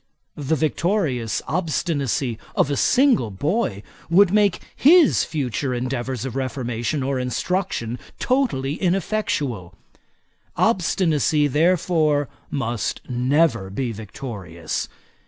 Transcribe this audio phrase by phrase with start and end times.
[0.35, 7.19] The victorious obstinacy of a single boy would make his future endeavours of reformation or
[7.19, 9.75] instruction totally ineffectual.
[10.55, 14.89] Obstinacy, therefore, must never be victorious.